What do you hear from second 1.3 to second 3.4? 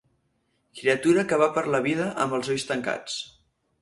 que va per la vida amb els ulls tancats.